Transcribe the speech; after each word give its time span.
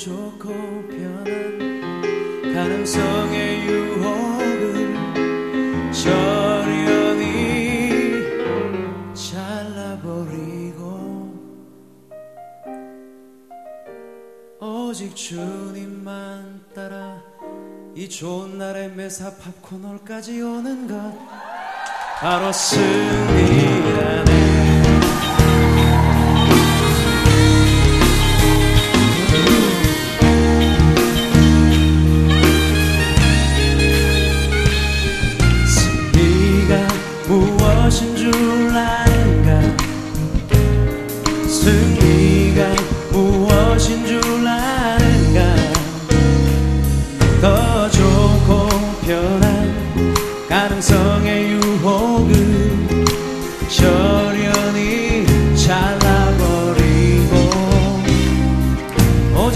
좋고 0.00 0.48
편한 0.88 1.58
가능성의 2.54 3.66
유혹을 3.66 4.94
저련히 5.92 7.20
잘라버리고 9.12 10.80
오직 14.58 15.14
주님만 15.14 16.62
따라 16.74 17.22
이 17.94 18.08
좋은 18.08 18.56
날에 18.56 18.88
매사 18.88 19.30
팝코널까지 19.36 20.40
오는 20.40 20.88
것. 20.88 21.14
바로 22.20 22.50
승리라네 22.50 24.30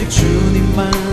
오직 0.05 0.11
주님만 0.11 1.04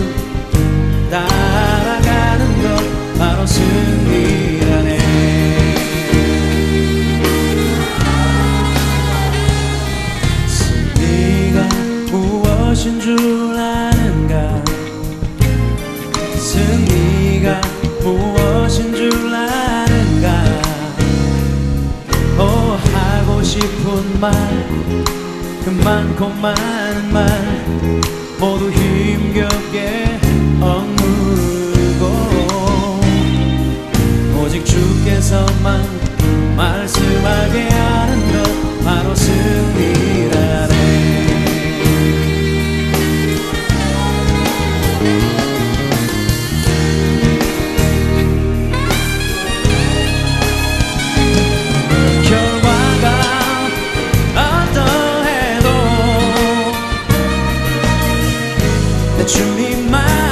내 59.42 59.56
주님 59.56 60.31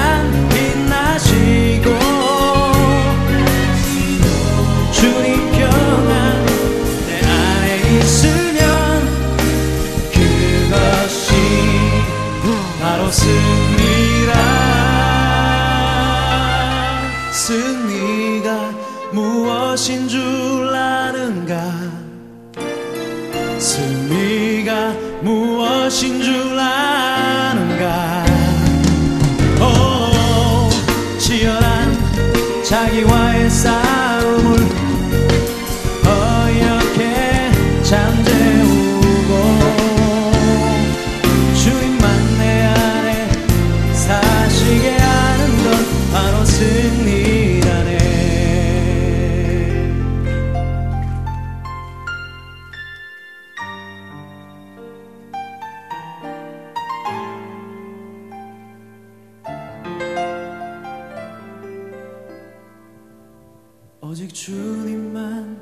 오직 64.10 64.34
주님만 64.34 65.56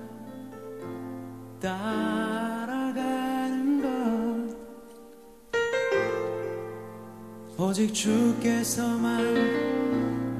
따라가는 1.60 2.96
것. 3.82 4.56
오직 7.62 7.92
주께서만 7.92 9.20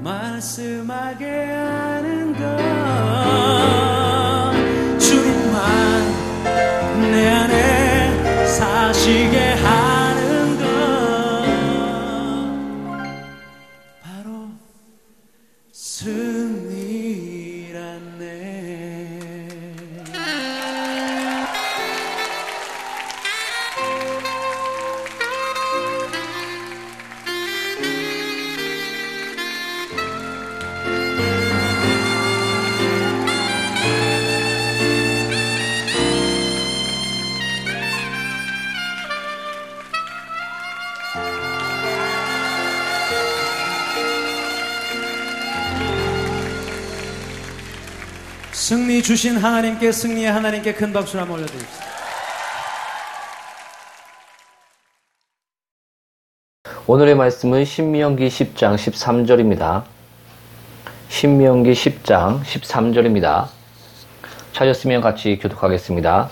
말씀하게 0.01 1.51
하는 1.51 2.33
것 2.33 3.48
승리 48.51 49.03
주신 49.03 49.37
하나님께 49.37 49.91
승리의 49.91 50.31
하나님께 50.31 50.73
큰 50.73 50.91
박수를 50.91 51.21
한번 51.21 51.39
올려드립시다. 51.39 51.89
오늘의 56.87 57.15
말씀은 57.15 57.65
신명기 57.65 58.27
10장 58.27 58.75
13절입니다. 58.75 59.83
신명기 61.09 61.71
10장 61.71 62.41
13절입니다. 62.41 63.47
찾았으면 64.53 65.01
같이 65.01 65.37
교독하겠습니다. 65.37 66.29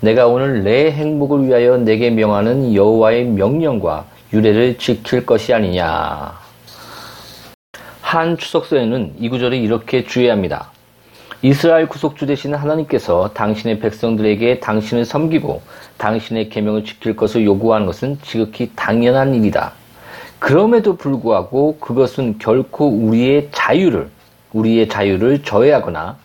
내가 0.00 0.26
오늘 0.26 0.62
내 0.62 0.92
행복을 0.92 1.46
위하여 1.46 1.78
내게 1.78 2.10
명하는 2.10 2.74
여호와의 2.74 3.24
명령과 3.24 4.04
유례를 4.34 4.76
지킬 4.76 5.24
것이 5.24 5.54
아니냐. 5.54 6.38
한 8.02 8.36
추석서에는 8.36 9.14
이 9.18 9.30
구절이 9.30 9.62
이렇게 9.62 10.04
주의합니다. 10.04 10.73
이스라엘 11.44 11.88
구속주 11.88 12.24
되신 12.24 12.54
하나님께서 12.54 13.34
당신의 13.34 13.78
백성들에게 13.78 14.60
당신을 14.60 15.04
섬기고 15.04 15.60
당신의 15.98 16.48
계명을 16.48 16.86
지킬 16.86 17.16
것을 17.16 17.44
요구하는 17.44 17.84
것은 17.84 18.18
지극히 18.22 18.70
당연한 18.74 19.34
일이다. 19.34 19.72
그럼에도 20.38 20.96
불구하고 20.96 21.76
그것은 21.80 22.38
결코 22.38 22.88
우리의 22.88 23.50
자유를, 23.52 24.08
우리의 24.54 24.88
자유를 24.88 25.42
저해하거나 25.42 26.16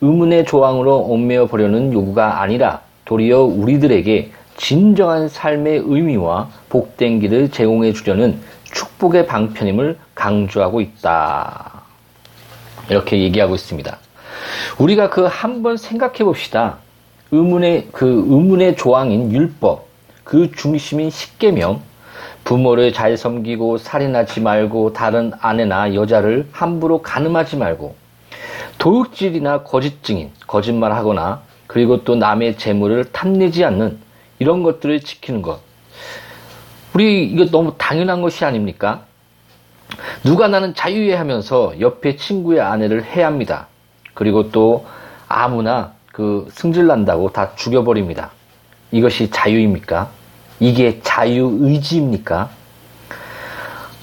의문의 0.00 0.44
조항으로 0.44 1.06
얽매여 1.08 1.46
보려는 1.46 1.92
요구가 1.92 2.42
아니라 2.42 2.80
도리어 3.04 3.42
우리들에게 3.42 4.32
진정한 4.56 5.28
삶의 5.28 5.84
의미와 5.86 6.48
복된 6.68 7.20
길을 7.20 7.52
제공해 7.52 7.92
주려는 7.92 8.40
축복의 8.64 9.28
방편임을 9.28 9.98
강조하고 10.16 10.80
있다. 10.80 11.82
이렇게 12.90 13.22
얘기하고 13.22 13.54
있습니다. 13.54 14.03
우리가 14.78 15.10
그 15.10 15.24
한번 15.24 15.76
생각해 15.76 16.24
봅시다. 16.24 16.78
의문의 17.30 17.88
그 17.92 18.06
의문의 18.06 18.76
조항인 18.76 19.32
율법, 19.32 19.86
그 20.24 20.50
중심인 20.52 21.10
십계명, 21.10 21.82
부모를 22.44 22.92
잘 22.92 23.16
섬기고 23.16 23.78
살인하지 23.78 24.40
말고 24.40 24.92
다른 24.92 25.32
아내나 25.40 25.94
여자를 25.94 26.46
함부로 26.52 27.02
가늠하지 27.02 27.56
말고 27.56 27.96
도둑질이나 28.78 29.62
거짓 29.62 30.02
증인, 30.02 30.30
거짓말하거나 30.46 31.42
그리고 31.66 32.04
또 32.04 32.16
남의 32.16 32.58
재물을 32.58 33.04
탐내지 33.04 33.64
않는 33.64 33.98
이런 34.38 34.62
것들을 34.62 35.00
지키는 35.00 35.42
것. 35.42 35.60
우리 36.92 37.24
이거 37.24 37.46
너무 37.46 37.74
당연한 37.78 38.22
것이 38.22 38.44
아닙니까? 38.44 39.04
누가 40.22 40.48
나는 40.48 40.74
자유해 40.74 41.14
하면서 41.14 41.74
옆에 41.80 42.16
친구의 42.16 42.60
아내를 42.60 43.04
해합니다. 43.04 43.68
그리고 44.14 44.50
또 44.50 44.86
아무나 45.28 45.92
그 46.12 46.46
승질 46.52 46.86
난다고 46.86 47.30
다 47.30 47.54
죽여버립니다. 47.56 48.30
이것이 48.92 49.30
자유입니까? 49.30 50.08
이게 50.60 51.00
자유의지입니까? 51.02 52.50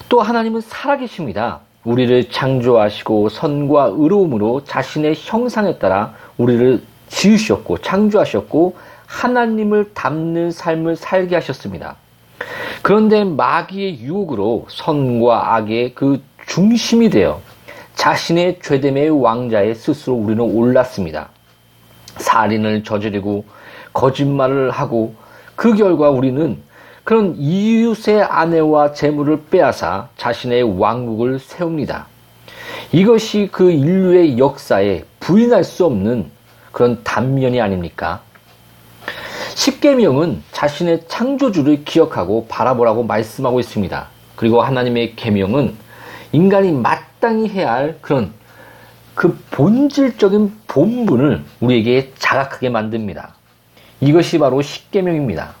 또 0.08 0.20
하나님은 0.20 0.60
살아계십니다. 0.60 1.60
우리를 1.84 2.30
창조하시고 2.30 3.30
선과 3.30 3.92
의로움으로 3.96 4.62
자신의 4.64 5.14
형상에 5.16 5.78
따라 5.78 6.14
우리를 6.36 6.82
지으셨고 7.08 7.78
창조하셨고 7.78 8.76
하나님을 9.06 9.92
닮는 9.94 10.50
삶을 10.50 10.96
살게 10.96 11.34
하셨습니다. 11.36 11.96
그런데 12.82 13.24
마귀의 13.24 14.00
유혹으로 14.00 14.66
선과 14.68 15.54
악의 15.54 15.94
그 15.94 16.22
중심이 16.46 17.10
되어 17.10 17.40
자신의 17.94 18.60
죄됨의 18.62 19.10
왕자에 19.10 19.74
스스로 19.74 20.16
우리는 20.16 20.40
올랐습니다. 20.42 21.28
살인을 22.16 22.84
저지르고 22.84 23.44
거짓말을 23.92 24.70
하고 24.70 25.14
그 25.56 25.74
결과 25.74 26.10
우리는 26.10 26.58
그런 27.04 27.34
이웃의 27.36 28.22
아내와 28.22 28.92
재물을 28.92 29.42
빼앗아 29.50 30.08
자신의 30.16 30.78
왕국을 30.78 31.38
세웁니다. 31.38 32.06
이것이 32.92 33.48
그 33.50 33.70
인류의 33.70 34.38
역사에 34.38 35.04
부인할 35.20 35.64
수 35.64 35.84
없는 35.84 36.30
그런 36.70 37.02
단면이 37.02 37.60
아닙니까? 37.60 38.20
십계명은 39.54 40.42
자신의 40.52 41.04
창조주를 41.08 41.84
기억하고 41.84 42.46
바라보라고 42.48 43.02
말씀하고 43.04 43.60
있습니다. 43.60 44.08
그리고 44.36 44.62
하나님의 44.62 45.14
계명은 45.16 45.76
인간이 46.32 46.72
마땅히 46.72 47.48
해야 47.48 47.72
할 47.72 47.98
그런 48.00 48.32
그 49.14 49.38
본질적인 49.50 50.60
본분을 50.66 51.44
우리에게 51.60 52.12
자각하게 52.18 52.70
만듭니다. 52.70 53.34
이것이 54.00 54.38
바로 54.38 54.62
십계명입니다. 54.62 55.54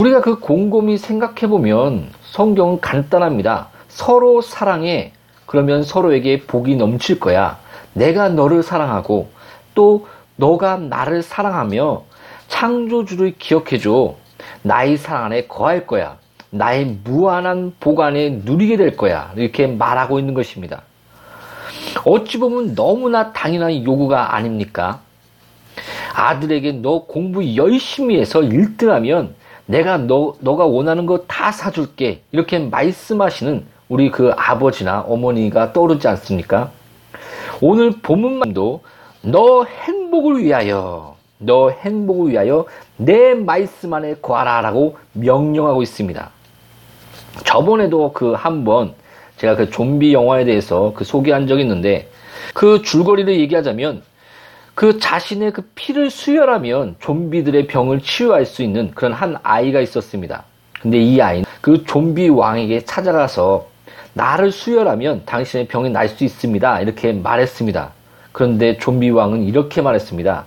우리가 0.00 0.20
그 0.20 0.38
곰곰이 0.38 0.98
생각해 0.98 1.48
보면 1.48 2.10
성경은 2.30 2.80
간단합니다. 2.80 3.68
서로 3.88 4.40
사랑해. 4.40 5.12
그러면 5.46 5.82
서로에게 5.82 6.42
복이 6.42 6.76
넘칠 6.76 7.18
거야. 7.18 7.58
내가 7.92 8.28
너를 8.28 8.62
사랑하고 8.62 9.30
또 9.74 10.06
너가 10.36 10.76
나를 10.76 11.22
사랑하며 11.22 12.04
창조주를 12.48 13.34
기억해줘. 13.38 14.14
나의 14.62 14.96
사랑 14.96 15.24
안에 15.24 15.46
거할 15.46 15.86
거야. 15.86 16.18
나의 16.50 16.98
무한한 17.04 17.72
보관에 17.80 18.40
누리게 18.44 18.76
될 18.76 18.96
거야. 18.96 19.32
이렇게 19.36 19.66
말하고 19.66 20.18
있는 20.18 20.34
것입니다. 20.34 20.82
어찌 22.04 22.38
보면 22.38 22.74
너무나 22.74 23.32
당연한 23.32 23.84
요구가 23.84 24.34
아닙니까? 24.34 25.00
아들에게 26.14 26.72
너 26.72 27.04
공부 27.04 27.56
열심히 27.56 28.18
해서 28.18 28.40
1등하면 28.40 29.30
내가 29.66 29.98
너, 29.98 30.34
너가 30.40 30.66
원하는 30.66 31.06
거 31.06 31.24
다 31.28 31.52
사줄게. 31.52 32.22
이렇게 32.32 32.58
말씀하시는 32.58 33.64
우리 33.88 34.10
그 34.10 34.32
아버지나 34.36 35.00
어머니가 35.02 35.72
떠오르지 35.72 36.06
않습니까? 36.08 36.70
오늘 37.60 37.92
본문만도 38.02 38.82
너 39.22 39.64
행복을 39.64 40.42
위하여, 40.44 41.16
너 41.38 41.70
행복을 41.70 42.32
위하여 42.32 42.66
내 42.96 43.34
말씀 43.34 43.92
안에 43.94 44.16
거하라 44.20 44.60
라고 44.60 44.96
명령하고 45.12 45.82
있습니다. 45.82 46.30
저번에도 47.44 48.12
그 48.12 48.32
한번 48.32 48.94
제가 49.36 49.56
그 49.56 49.70
좀비 49.70 50.12
영화에 50.12 50.44
대해서 50.44 50.92
그 50.94 51.04
소개한 51.04 51.46
적이 51.46 51.62
있는데 51.62 52.08
그 52.54 52.82
줄거리를 52.82 53.38
얘기하자면 53.40 54.02
그 54.74 54.98
자신의 54.98 55.52
그 55.52 55.62
피를 55.74 56.10
수혈하면 56.10 56.96
좀비들의 57.00 57.66
병을 57.66 58.00
치유할 58.00 58.46
수 58.46 58.62
있는 58.62 58.92
그런 58.94 59.12
한 59.12 59.36
아이가 59.42 59.80
있었습니다. 59.80 60.44
근데 60.80 60.98
이 60.98 61.20
아이는 61.20 61.44
그 61.60 61.84
좀비 61.84 62.28
왕에게 62.30 62.84
찾아가서 62.84 63.68
나를 64.14 64.50
수혈하면 64.52 65.22
당신의 65.26 65.68
병이 65.68 65.90
날 65.90 66.08
수 66.08 66.24
있습니다. 66.24 66.80
이렇게 66.80 67.12
말했습니다. 67.12 67.92
그런데 68.32 68.78
좀비 68.78 69.10
왕은 69.10 69.44
이렇게 69.44 69.82
말했습니다. 69.82 70.44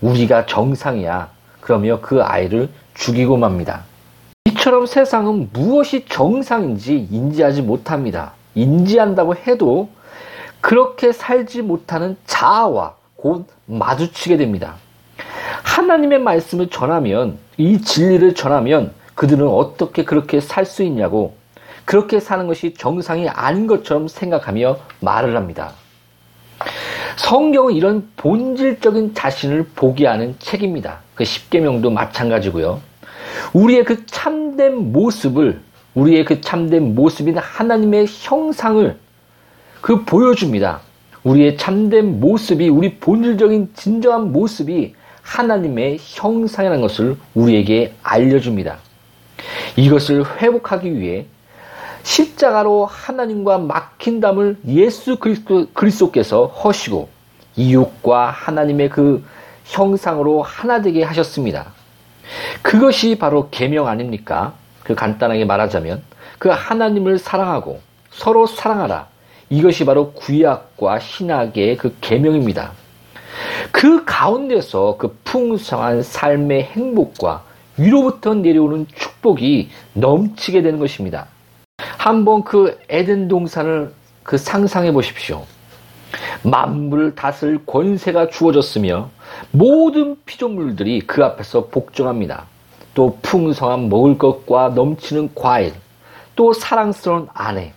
우리가 0.00 0.46
정상이야. 0.46 1.30
그러며 1.60 2.00
그 2.00 2.22
아이를 2.22 2.68
죽이고 2.94 3.36
맙니다. 3.36 3.84
이처럼 4.66 4.86
세상은 4.86 5.48
무엇이 5.52 6.06
정상인지 6.08 7.06
인지하지 7.08 7.62
못합니다. 7.62 8.32
인지한다고 8.56 9.36
해도 9.36 9.90
그렇게 10.60 11.12
살지 11.12 11.62
못하는 11.62 12.16
자아와 12.26 12.96
곧 13.14 13.46
마주치게 13.66 14.36
됩니다. 14.36 14.74
하나님의 15.62 16.18
말씀을 16.18 16.68
전하면, 16.68 17.38
이 17.56 17.80
진리를 17.80 18.34
전하면 18.34 18.92
그들은 19.14 19.46
어떻게 19.46 20.04
그렇게 20.04 20.40
살 20.40 20.66
수 20.66 20.82
있냐고, 20.82 21.36
그렇게 21.84 22.18
사는 22.18 22.48
것이 22.48 22.74
정상이 22.74 23.28
아닌 23.28 23.68
것처럼 23.68 24.08
생각하며 24.08 24.78
말을 24.98 25.36
합니다. 25.36 25.74
성경은 27.14 27.74
이런 27.74 28.10
본질적인 28.16 29.14
자신을 29.14 29.68
보게 29.76 30.08
하는 30.08 30.34
책입니다. 30.40 30.98
그 31.14 31.24
십계명도 31.24 31.90
마찬가지고요. 31.90 32.80
우리의 33.52 33.84
그 33.84 34.06
참된 34.06 34.92
모습을 34.92 35.60
우리의 35.94 36.24
그 36.24 36.40
참된 36.40 36.94
모습인 36.94 37.38
하나님의 37.38 38.06
형상을 38.08 38.96
그 39.80 40.04
보여줍니다. 40.04 40.80
우리의 41.24 41.56
참된 41.56 42.20
모습이 42.20 42.68
우리 42.68 42.96
본질적인 42.98 43.72
진정한 43.74 44.32
모습이 44.32 44.94
하나님의 45.22 45.98
형상이라는 46.00 46.80
것을 46.80 47.16
우리에게 47.34 47.94
알려줍니다. 48.02 48.78
이것을 49.76 50.24
회복하기 50.40 50.98
위해 50.98 51.26
십자가로 52.04 52.86
하나님과 52.86 53.58
막힌 53.58 54.20
담을 54.20 54.56
예수 54.68 55.18
그리스도, 55.18 55.66
그리스도께서 55.72 56.46
허시고 56.46 57.08
이웃과 57.56 58.30
하나님의 58.30 58.90
그 58.90 59.24
형상으로 59.64 60.42
하나 60.42 60.80
되게 60.80 61.02
하셨습니다. 61.02 61.72
그것이 62.62 63.16
바로 63.18 63.48
계명 63.50 63.86
아닙니까? 63.86 64.54
그 64.82 64.94
간단하게 64.94 65.44
말하자면 65.44 66.02
그 66.38 66.48
하나님을 66.48 67.18
사랑하고 67.18 67.80
서로 68.10 68.46
사랑하라. 68.46 69.08
이것이 69.48 69.84
바로 69.84 70.12
구약과 70.12 70.98
신학의 70.98 71.76
그 71.76 71.96
계명입니다. 72.00 72.72
그 73.70 74.04
가운데서 74.04 74.96
그 74.98 75.16
풍성한 75.24 76.02
삶의 76.02 76.64
행복과 76.64 77.44
위로부터 77.76 78.34
내려오는 78.34 78.86
축복이 78.94 79.70
넘치게 79.92 80.62
되는 80.62 80.78
것입니다. 80.78 81.26
한번 81.98 82.42
그 82.42 82.78
에덴 82.88 83.28
동산을 83.28 83.92
그 84.22 84.38
상상해 84.38 84.92
보십시오. 84.92 85.44
만물을 86.42 87.14
다스릴 87.14 87.66
권세가 87.66 88.28
주어졌으며 88.28 89.10
모든 89.50 90.16
피조물들이 90.24 91.00
그 91.00 91.24
앞에서 91.24 91.66
복종합니다. 91.66 92.46
또 92.94 93.18
풍성한 93.22 93.88
먹을 93.88 94.16
것과 94.16 94.70
넘치는 94.70 95.30
과일, 95.34 95.74
또 96.34 96.52
사랑스러운 96.52 97.28
아내. 97.34 97.72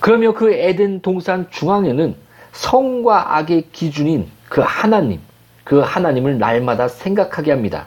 그러며 0.00 0.32
그 0.32 0.52
에덴 0.52 1.00
동산 1.00 1.48
중앙에는 1.50 2.14
성과 2.52 3.36
악의 3.36 3.68
기준인 3.72 4.28
그 4.48 4.62
하나님, 4.64 5.20
그 5.64 5.80
하나님을 5.80 6.38
날마다 6.38 6.88
생각하게 6.88 7.52
합니다. 7.52 7.86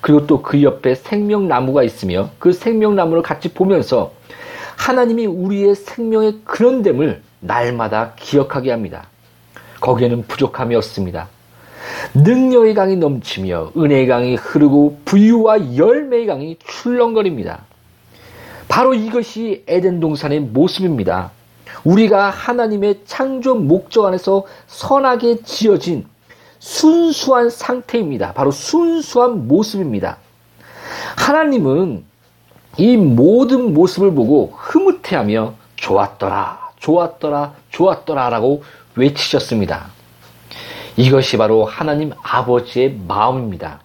그리고 0.00 0.26
또 0.26 0.42
그 0.42 0.62
옆에 0.62 0.94
생명나무가 0.94 1.82
있으며 1.82 2.30
그 2.38 2.52
생명나무를 2.52 3.22
같이 3.22 3.52
보면서 3.52 4.12
하나님이 4.76 5.26
우리의 5.26 5.74
생명의 5.74 6.40
근원됨을 6.44 7.22
날마다 7.40 8.14
기억하게 8.16 8.70
합니다. 8.70 9.06
거기에는 9.80 10.26
부족함이 10.26 10.74
없습니다. 10.76 11.28
능력의 12.14 12.74
강이 12.74 12.96
넘치며 12.96 13.72
은혜의 13.76 14.06
강이 14.06 14.34
흐르고 14.34 15.00
부유와 15.04 15.76
열매의 15.76 16.26
강이 16.26 16.56
출렁거립니다. 16.64 17.62
바로 18.68 18.94
이것이 18.94 19.64
에덴 19.66 20.00
동산의 20.00 20.40
모습입니다. 20.40 21.30
우리가 21.84 22.30
하나님의 22.30 23.00
창조 23.06 23.54
목적 23.54 24.04
안에서 24.04 24.44
선하게 24.66 25.42
지어진 25.42 26.06
순수한 26.58 27.50
상태입니다. 27.50 28.32
바로 28.32 28.50
순수한 28.50 29.46
모습입니다. 29.46 30.18
하나님은 31.16 32.04
이 32.78 32.96
모든 32.96 33.74
모습을 33.74 34.12
보고 34.12 34.52
흐뭇해하며 34.56 35.54
좋았더라, 35.76 36.67
좋았더라, 36.88 37.52
좋았더라 37.70 38.30
라고 38.30 38.62
외치셨습니다. 38.96 39.88
이것이 40.96 41.36
바로 41.36 41.66
하나님 41.66 42.12
아버지의 42.22 42.96
마음입니다. 43.06 43.80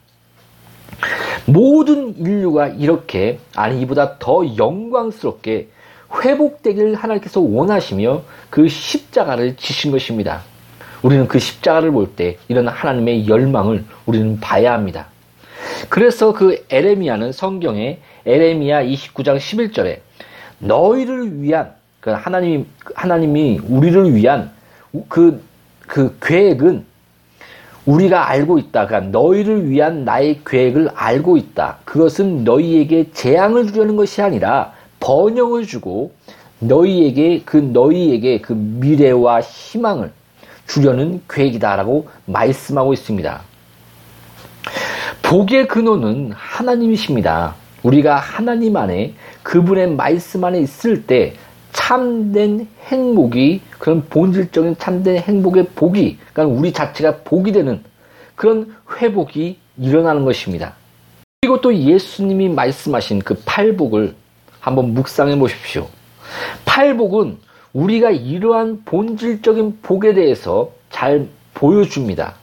모든 1.45 2.17
인류가 2.17 2.67
이렇게, 2.69 3.39
아니, 3.55 3.81
이보다 3.81 4.17
더 4.19 4.45
영광스럽게 4.57 5.67
회복되기를 6.24 6.95
하나님께서 6.95 7.41
원하시며 7.41 8.22
그 8.50 8.69
십자가를 8.69 9.57
지신 9.57 9.91
것입니다. 9.91 10.41
우리는 11.01 11.27
그 11.27 11.39
십자가를 11.39 11.91
볼 11.91 12.15
때 12.15 12.38
이런 12.48 12.69
하나님의 12.69 13.27
열망을 13.27 13.83
우리는 14.05 14.39
봐야 14.39 14.72
합니다. 14.72 15.07
그래서 15.89 16.31
그 16.31 16.65
에레미야는 16.69 17.33
성경에 17.33 18.00
에레미야 18.25 18.86
29장 18.86 19.38
11절에 19.38 20.00
너희를 20.60 21.41
위한 21.41 21.74
그 22.03 22.10
하나님이 22.10 22.65
하나님이 22.95 23.62
우리를 23.65 24.13
위한 24.13 24.51
그그 25.07 25.41
그 25.88 26.17
계획은 26.22 26.83
우리가 27.86 28.29
알고 28.29 28.60
있다. 28.60 28.88
그러니까 28.88 29.17
너희를 29.17 29.69
위한 29.69 30.03
나의 30.03 30.41
계획을 30.45 30.89
알고 30.93 31.38
있다. 31.38 31.77
그것은 31.86 32.43
너희에게 32.43 33.12
재앙을 33.13 33.67
주려는 33.67 33.95
것이 33.95 34.22
아니라 34.22 34.74
번영을 35.00 35.65
주고 35.65 36.12
너희에게 36.60 37.43
그 37.45 37.55
너희에게 37.55 38.41
그 38.41 38.51
미래와 38.51 39.39
희망을 39.39 40.12
주려는 40.67 41.22
계획이다라고 41.29 42.10
말씀하고 42.25 42.91
있습니다. 42.91 43.41
복의 45.22 45.69
근원은 45.69 46.33
하나님이십니다. 46.33 47.55
우리가 47.83 48.17
하나님 48.17 48.75
안에 48.75 49.13
그분의 49.43 49.91
말씀 49.91 50.43
안에 50.43 50.60
있을 50.60 51.05
때 51.05 51.36
참된 51.74 52.68
행복이 52.86 53.62
그런 53.80 54.06
본질적인 54.06 54.77
참된 54.77 55.18
행복의 55.18 55.68
복이 55.75 56.18
그러니까 56.32 56.58
우리 56.58 56.72
자체가 56.72 57.18
복이 57.25 57.51
되는 57.51 57.84
그런 58.36 58.74
회복이 58.98 59.58
일어나는 59.77 60.24
것입니다. 60.24 60.74
그리고 61.42 61.60
또 61.60 61.75
예수님이 61.75 62.50
말씀하신 62.50 63.20
그 63.20 63.36
팔복을 63.46 64.15
한번 64.60 64.94
묵상해 64.94 65.38
보십시오. 65.38 65.88
팔복은 66.63 67.38
우리가 67.74 68.12
이러한 68.12 68.84
본질적인 68.86 69.80
복에 69.82 70.13
대해서 70.13 70.72
잘 70.89 71.27
보여줍니다. 71.53 72.36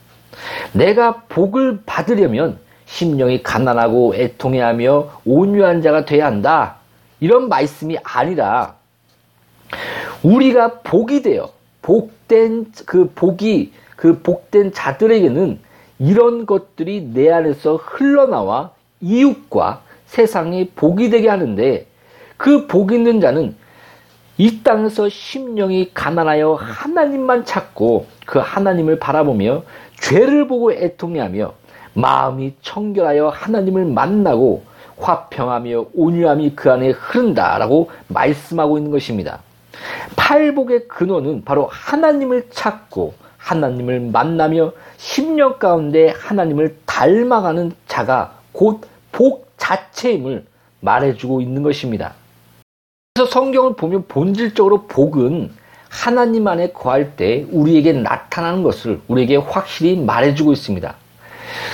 내가 0.72 1.22
복을 1.28 1.80
받으려면 1.86 2.58
심령이 2.86 3.42
가난하고 3.42 4.16
애통해하며 4.16 5.20
온유한 5.24 5.80
자가 5.80 6.04
돼야 6.04 6.26
한다. 6.26 6.76
이런 7.20 7.48
말씀이 7.48 7.96
아니라 8.02 8.74
우리가 10.22 10.80
복이 10.80 11.22
되어 11.22 11.50
복된 11.82 12.72
그 12.86 13.10
복이 13.14 13.72
그 13.96 14.20
복된 14.20 14.72
자들에게는 14.72 15.58
이런 15.98 16.46
것들이 16.46 17.10
내 17.12 17.30
안에서 17.30 17.76
흘러나와 17.76 18.72
이웃과 19.00 19.82
세상에 20.06 20.68
복이 20.74 21.10
되게 21.10 21.28
하는데 21.28 21.86
그 22.36 22.66
복 22.66 22.92
있는 22.92 23.20
자는 23.20 23.54
이 24.38 24.62
땅에서 24.62 25.08
심령이 25.10 25.90
가난하여 25.92 26.54
하나님만 26.54 27.44
찾고 27.44 28.06
그 28.24 28.38
하나님을 28.38 28.98
바라보며 28.98 29.62
죄를 30.00 30.48
보고 30.48 30.72
애통해하며 30.72 31.52
마음이 31.92 32.54
청결하여 32.62 33.28
하나님을 33.28 33.84
만나고 33.84 34.64
화평하며 34.96 35.86
온유함이 35.94 36.52
그 36.56 36.70
안에 36.70 36.90
흐른다라고 36.90 37.90
말씀하고 38.08 38.78
있는 38.78 38.90
것입니다. 38.90 39.40
팔복의 40.16 40.88
근원은 40.88 41.44
바로 41.44 41.68
하나님을 41.70 42.48
찾고 42.50 43.14
하나님을 43.38 44.00
만나며 44.00 44.72
10년 44.98 45.58
가운데 45.58 46.12
하나님을 46.16 46.76
닮아가는 46.86 47.72
자가 47.86 48.34
곧 48.52 48.90
복 49.12 49.50
자체임을 49.56 50.46
말해주고 50.80 51.40
있는 51.40 51.62
것입니다. 51.62 52.14
그래서 53.14 53.30
성경을 53.30 53.74
보면 53.74 54.06
본질적으로 54.08 54.86
복은 54.86 55.52
하나님 55.88 56.46
안에 56.46 56.70
거할 56.70 57.16
때 57.16 57.44
우리에게 57.50 57.92
나타나는 57.92 58.62
것을 58.62 59.00
우리에게 59.08 59.36
확실히 59.36 59.96
말해주고 59.96 60.52
있습니다. 60.52 60.94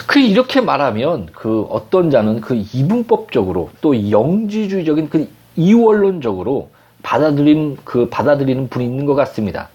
그 0.06 0.18
이렇게 0.18 0.60
말하면 0.60 1.28
그 1.32 1.62
어떤 1.68 2.10
자는 2.10 2.40
그 2.40 2.54
이분법적으로 2.72 3.70
또 3.82 4.10
영지주의적인 4.10 5.10
그 5.10 5.28
이원론적으로 5.54 6.70
받아들인 7.06 7.76
그 7.84 8.08
받아들이는 8.08 8.68
분이 8.68 8.84
있는 8.84 9.06
것 9.06 9.14
같습니다. 9.14 9.68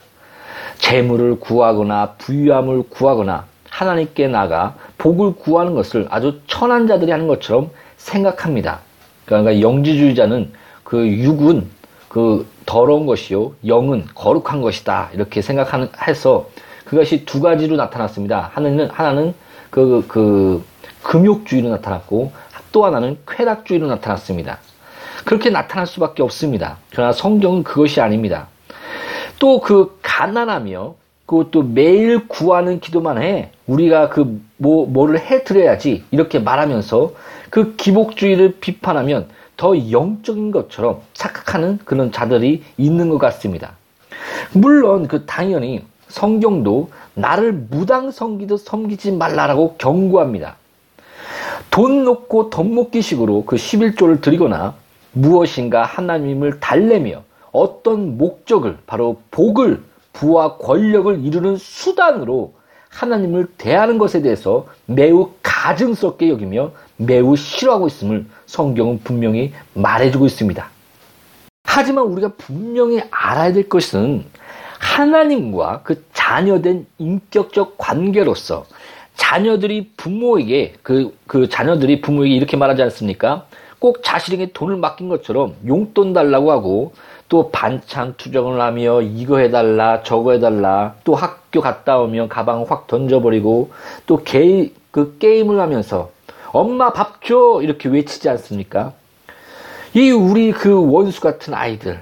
재물을 0.79 1.39
구하거나 1.39 2.15
부유함을 2.17 2.83
구하거나 2.89 3.45
하나님께 3.69 4.27
나가 4.27 4.75
복을 4.97 5.35
구하는 5.35 5.73
것을 5.73 6.07
아주 6.09 6.41
천한 6.47 6.87
자들이 6.87 7.09
하는 7.09 7.27
것처럼 7.27 7.69
생각합니다. 7.95 8.81
그러니까 9.23 9.61
영지주의자는 9.61 10.51
그 10.83 11.07
육은 11.07 11.69
그 12.09 12.45
더러운 12.65 13.05
것이요 13.05 13.53
영은 13.65 14.07
거룩한 14.13 14.61
것이다 14.61 15.11
이렇게 15.13 15.41
생각하는 15.41 15.87
해서 16.05 16.49
그것이 16.83 17.23
두 17.23 17.39
가지로 17.39 17.77
나타났습니다. 17.77 18.51
하나는 18.53 18.89
하나는 18.89 19.33
그, 19.69 20.03
그 20.09 20.61
금욕주의로 21.01 21.69
나타났고 21.69 22.33
또 22.73 22.83
하나는 22.83 23.17
쾌락주의로 23.25 23.87
나타났습니다. 23.87 24.57
그렇게 25.25 25.49
나타날 25.49 25.87
수밖에 25.87 26.23
없습니다. 26.23 26.77
그러나 26.91 27.11
성경은 27.11 27.63
그것이 27.63 28.01
아닙니다. 28.01 28.47
또 29.39 29.59
그 29.59 29.97
가난하며 30.01 30.95
그것도 31.25 31.63
매일 31.63 32.27
구하는 32.27 32.79
기도만 32.79 33.21
해 33.21 33.51
우리가 33.67 34.09
그 34.09 34.41
뭐 34.61 34.85
뭐를 34.85 35.19
해드려야지 35.19 36.03
이렇게 36.11 36.37
말하면서 36.37 37.13
그 37.49 37.75
기복주의를 37.77 38.57
비판하면 38.59 39.27
더 39.57 39.75
영적인 39.89 40.51
것처럼 40.51 41.01
착각하는 41.13 41.79
그런 41.83 42.11
자들이 42.11 42.63
있는 42.77 43.09
것 43.09 43.17
같습니다. 43.17 43.71
물론 44.53 45.07
그 45.07 45.25
당연히 45.25 45.83
성경도 46.09 46.91
나를 47.15 47.53
무당 47.53 48.11
섬기듯 48.11 48.59
섬기지 48.59 49.13
말라라고 49.13 49.77
경고합니다. 49.79 50.57
돈 51.71 52.03
놓고 52.03 52.51
덤먹기식으로 52.51 53.45
그 53.45 53.55
11조를 53.55 54.21
드리거나 54.21 54.75
무엇인가 55.13 55.83
하나님을 55.83 56.59
달래며 56.59 57.23
어떤 57.51 58.17
목적을 58.17 58.77
바로 58.85 59.21
복을 59.31 59.83
부와 60.13 60.57
권력을 60.57 61.23
이루는 61.23 61.57
수단으로 61.57 62.53
하나님을 62.89 63.47
대하는 63.57 63.97
것에 63.97 64.21
대해서 64.21 64.67
매우 64.85 65.31
가증스럽게 65.41 66.29
여기며 66.29 66.71
매우 66.97 67.35
싫어하고 67.35 67.87
있음을 67.87 68.25
성경은 68.45 69.01
분명히 69.03 69.53
말해주고 69.73 70.25
있습니다. 70.25 70.69
하지만 71.63 72.05
우리가 72.05 72.33
분명히 72.37 73.01
알아야 73.09 73.53
될 73.53 73.69
것은 73.69 74.25
하나님과 74.79 75.81
그 75.83 76.03
자녀된 76.13 76.85
인격적 76.97 77.77
관계로서 77.77 78.65
자녀들이 79.15 79.91
부모에게 79.95 80.73
그, 80.81 81.15
그 81.27 81.47
자녀들이 81.47 82.01
부모에게 82.01 82.33
이렇게 82.33 82.57
말하지 82.57 82.81
않습니까? 82.83 83.45
꼭 83.81 84.03
자신에게 84.03 84.51
돈을 84.53 84.75
맡긴 84.77 85.09
것처럼 85.09 85.55
용돈 85.65 86.13
달라고 86.13 86.51
하고 86.51 86.93
또 87.29 87.49
반찬 87.49 88.13
투정을 88.15 88.61
하며 88.61 89.01
이거 89.01 89.39
해달라 89.39 90.03
저거 90.03 90.33
해달라 90.33 90.93
또 91.03 91.15
학교 91.15 91.61
갔다 91.61 91.97
오면 91.97 92.29
가방 92.29 92.63
확 92.69 92.85
던져버리고 92.85 93.71
또 94.05 94.23
게, 94.23 94.71
그 94.91 95.17
게임을 95.17 95.59
하면서 95.59 96.11
엄마 96.51 96.93
밥 96.93 97.21
줘 97.23 97.61
이렇게 97.63 97.89
외치지 97.89 98.29
않습니까? 98.29 98.93
이 99.95 100.11
우리 100.11 100.51
그 100.51 100.91
원수 100.91 101.19
같은 101.19 101.55
아이들 101.55 101.99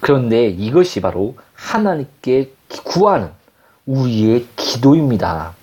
그런데 0.00 0.48
이것이 0.48 1.00
바로 1.00 1.34
하나님께 1.54 2.52
구하는 2.84 3.30
우리의 3.86 4.46
기도입니다. 4.56 5.54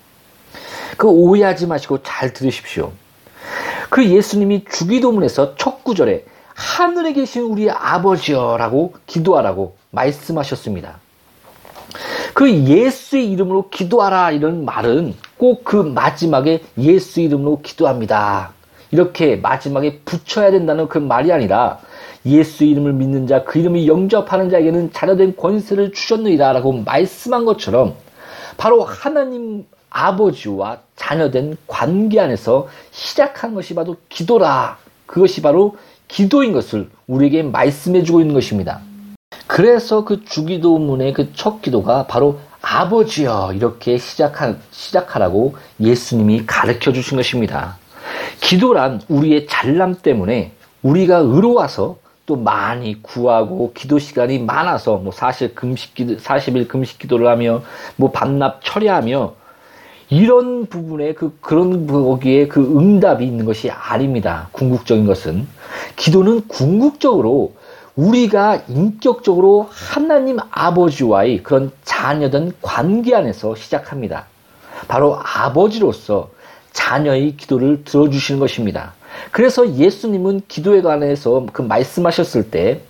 그 0.96 1.06
오해하지 1.06 1.68
마시고 1.68 2.02
잘 2.02 2.32
들으십시오. 2.32 2.90
그 3.90 4.04
예수님이 4.04 4.64
주기도문에서 4.64 5.54
첫 5.56 5.84
구절에 5.84 6.24
하늘에 6.54 7.12
계신 7.12 7.42
우리 7.42 7.70
아버지여라고 7.70 8.94
기도하라고 9.06 9.76
말씀하셨습니다. 9.90 10.98
그 12.34 12.50
예수의 12.50 13.30
이름으로 13.30 13.70
기도하라 13.70 14.32
이런 14.32 14.64
말은 14.64 15.14
꼭 15.38 15.64
그 15.64 15.76
마지막에 15.76 16.62
예수 16.78 17.20
이름으로 17.20 17.60
기도합니다. 17.62 18.52
이렇게 18.90 19.36
마지막에 19.36 20.00
붙여야 20.04 20.50
된다는 20.50 20.88
그 20.88 20.98
말이 20.98 21.32
아니라 21.32 21.80
예수 22.24 22.64
이름을 22.64 22.92
믿는 22.94 23.26
자, 23.26 23.44
그 23.44 23.58
이름이 23.58 23.88
영접하는 23.88 24.50
자에게는 24.50 24.92
자녀된 24.92 25.36
권세를 25.36 25.92
주셨느니라 25.92 26.52
라고 26.52 26.72
말씀한 26.72 27.44
것처럼 27.44 27.94
바로 28.56 28.84
하나님 28.84 29.66
아버지와 29.90 30.80
자녀된 30.96 31.56
관계 31.66 32.20
안에서 32.20 32.68
시작한 32.90 33.54
것이 33.54 33.74
바로 33.74 33.96
기도라. 34.08 34.78
그것이 35.06 35.42
바로 35.42 35.76
기도인 36.08 36.52
것을 36.52 36.88
우리에게 37.06 37.42
말씀해 37.42 38.02
주고 38.02 38.20
있는 38.20 38.34
것입니다. 38.34 38.80
그래서 39.46 40.04
그 40.04 40.24
주기도문의 40.24 41.12
그 41.12 41.32
첫 41.34 41.62
기도가 41.62 42.06
바로 42.06 42.40
아버지여 42.62 43.52
이렇게 43.54 43.98
시작하, 43.98 44.54
시작하라고 44.70 45.54
예수님이 45.80 46.46
가르쳐 46.46 46.92
주신 46.92 47.16
것입니다. 47.16 47.78
기도란 48.40 49.00
우리의 49.08 49.46
잘남 49.46 49.96
때문에 49.96 50.52
우리가 50.82 51.18
의로와서 51.18 51.96
또 52.26 52.34
많이 52.34 53.00
구하고 53.02 53.72
기도 53.72 54.00
시간이 54.00 54.40
많아서 54.40 54.96
뭐 54.96 55.12
사실 55.12 55.54
금식 55.54 55.94
기도 55.94 56.16
40일 56.16 56.66
금식 56.66 56.98
기도를 56.98 57.28
하며 57.28 57.62
뭐 57.94 58.10
반납 58.10 58.64
처리하며 58.64 59.34
이런 60.08 60.66
부분에 60.66 61.14
그 61.14 61.36
그런 61.40 61.86
거기에 61.86 62.46
그 62.46 62.60
응답이 62.60 63.26
있는 63.26 63.44
것이 63.44 63.70
아닙니다. 63.70 64.48
궁극적인 64.52 65.06
것은 65.06 65.48
기도는 65.96 66.46
궁극적으로 66.48 67.54
우리가 67.96 68.62
인격적으로 68.68 69.68
하나님 69.70 70.38
아버지와의 70.50 71.42
그런 71.42 71.72
자녀된 71.82 72.52
관계 72.62 73.14
안에서 73.14 73.54
시작합니다. 73.54 74.26
바로 74.86 75.18
아버지로서 75.22 76.30
자녀의 76.72 77.36
기도를 77.36 77.84
들어주시는 77.84 78.38
것입니다. 78.38 78.92
그래서 79.30 79.76
예수님은 79.76 80.42
기도에 80.46 80.82
관해서 80.82 81.46
그 81.52 81.62
말씀하셨을 81.62 82.50
때 82.50 82.82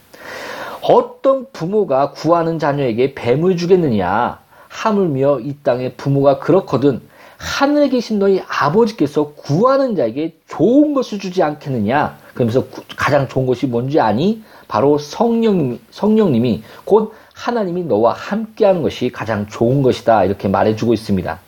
어떤 0.82 1.46
부모가 1.52 2.10
구하는 2.10 2.58
자녀에게 2.58 3.14
뱀을 3.14 3.56
주겠느냐 3.56 4.40
하물며 4.76 5.40
이 5.40 5.56
땅에 5.62 5.92
부모가 5.94 6.38
그렇거든 6.38 7.00
하늘에 7.38 7.88
계신 7.88 8.18
너희 8.18 8.42
아버지께서 8.46 9.32
구하는 9.32 9.96
자에게 9.96 10.36
좋은 10.48 10.92
것을 10.92 11.18
주지 11.18 11.42
않겠느냐 11.42 12.18
그러면서 12.34 12.66
가장 12.96 13.26
좋은 13.26 13.46
것이 13.46 13.66
뭔지 13.66 14.00
아니 14.00 14.42
바로 14.68 14.98
성령 14.98 15.78
성령님이 15.90 16.62
곧 16.84 17.14
하나님이 17.34 17.84
너와 17.84 18.12
함께하는 18.12 18.82
것이 18.82 19.10
가장 19.10 19.46
좋은 19.48 19.82
것이다 19.82 20.24
이렇게 20.24 20.48
말해주고 20.48 20.92
있습니다. 20.92 21.38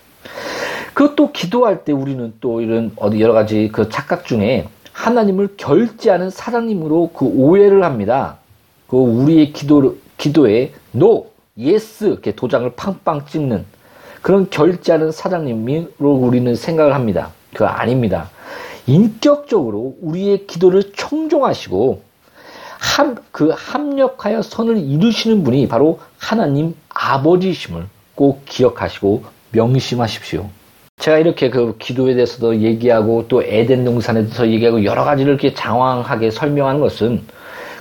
그것도 0.94 1.32
기도할 1.32 1.84
때 1.84 1.92
우리는 1.92 2.32
또 2.40 2.60
이런 2.60 2.92
어디 2.96 3.20
여러 3.20 3.32
가지 3.32 3.68
그 3.72 3.88
착각 3.88 4.24
중에 4.24 4.68
하나님을 4.92 5.54
결제하는 5.56 6.30
사장님으로 6.30 7.10
그 7.14 7.24
오해를 7.24 7.84
합니다. 7.84 8.38
그 8.88 8.96
우리의 8.96 9.52
기도 9.52 9.96
기도에 10.16 10.72
no, 10.94 11.26
yes 11.58 12.04
이렇게 12.04 12.32
도장을 12.32 12.70
팡팡 12.76 13.26
찍는 13.26 13.64
그런 14.22 14.48
결제하는 14.50 15.12
사장님으로 15.12 16.10
우리는 16.10 16.54
생각을 16.54 16.94
합니다. 16.94 17.30
그거 17.52 17.66
아닙니다. 17.66 18.30
인격적으로 18.86 19.96
우리의 20.00 20.46
기도를 20.46 20.92
청종하시고 20.94 22.02
함, 22.78 23.16
그 23.32 23.52
합력하여 23.54 24.42
선을 24.42 24.78
이루시는 24.78 25.44
분이 25.44 25.68
바로 25.68 26.00
하나님 26.16 26.74
아버지심을 26.90 27.86
꼭 28.14 28.44
기억하시고 28.46 29.24
명심하십시오. 29.52 30.48
제가 30.98 31.18
이렇게 31.18 31.50
그 31.50 31.76
기도에 31.78 32.14
대해서도 32.14 32.60
얘기하고 32.60 33.26
또 33.28 33.42
에덴 33.42 33.84
동산에 33.84 34.22
대해서 34.22 34.48
얘기하고 34.48 34.84
여러 34.84 35.04
가지를 35.04 35.32
이렇게 35.32 35.54
장황하게 35.54 36.30
설명하는 36.30 36.80
것은 36.80 37.22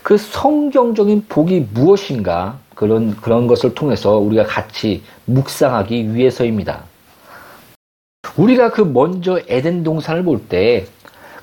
그 0.03 0.17
성경적인 0.17 1.25
복이 1.27 1.67
무엇인가 1.73 2.59
그런 2.77 3.15
그런 3.17 3.47
것을 3.47 3.73
통해서 3.73 4.17
우리가 4.17 4.43
같이 4.45 5.03
묵상하기 5.25 6.13
위해서입니다. 6.15 6.83
우리가 8.37 8.69
그 8.71 8.81
먼저 8.81 9.39
에덴 9.47 9.83
동산을 9.83 10.23
볼 10.23 10.47
때 10.47 10.85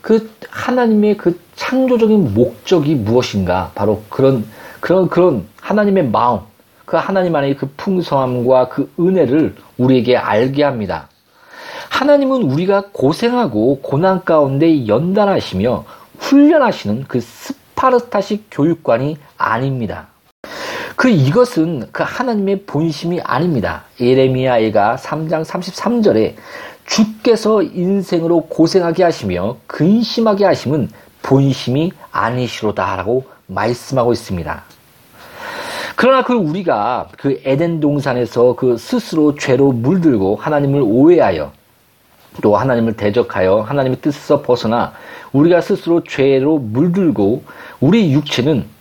그 0.05 0.31
하나님의 0.51 1.17
그 1.17 1.41
창조적인 1.57 2.35
목적이 2.35 2.95
무엇인가 2.95 3.73
바로 3.75 4.03
그런 4.11 4.45
그런 4.81 5.09
그런 5.09 5.47
하나님의 5.63 6.11
마음 6.11 6.41
그 6.85 6.99
하나님 6.99 7.35
안의 7.35 7.57
그 7.57 7.71
풍성함과 7.79 8.69
그 8.69 8.93
은혜를 9.01 9.57
우리에게 9.79 10.19
알게 10.19 10.63
합니다. 10.63 11.09
하나님은 11.89 12.43
우리가 12.43 12.91
고생하고 12.93 13.81
고난 13.81 14.23
가운데 14.25 14.87
연단하시며 14.87 15.87
훈련하시는 16.19 17.07
그 17.09 17.21
스파르타식 17.23 18.49
교육관이 18.51 19.17
아닙니다. 19.39 20.09
그 20.97 21.09
이것은 21.09 21.89
그 21.91 22.03
하나님의 22.07 22.63
본심이 22.67 23.21
아닙니다. 23.23 23.85
예레미야가 24.01 24.97
3장 24.97 25.45
33절에 25.45 26.35
주께서 26.87 27.63
인생으로 27.63 28.43
고생하게 28.43 29.03
하시며 29.03 29.57
근심하게 29.67 30.45
하심은 30.45 30.91
본심이 31.23 31.93
아니시로다라고 32.13 33.25
말씀하고 33.47 34.13
있습니다. 34.13 34.63
그러나 35.97 36.23
그 36.23 36.35
우리가 36.35 37.09
그 37.17 37.41
에덴 37.45 37.81
동산에서 37.81 38.55
그 38.57 38.77
스스로 38.77 39.35
죄로 39.37 39.73
물들고 39.73 40.37
하나님을 40.37 40.83
오해하여 40.85 41.53
또 42.43 42.57
하나님을 42.57 42.97
대적하여 42.97 43.61
하나님의 43.61 44.01
뜻에서 44.01 44.43
벗어나 44.43 44.93
우리가 45.33 45.61
스스로 45.61 46.03
죄로 46.03 46.59
물들고 46.59 47.45
우리 47.81 48.13
육체는 48.13 48.74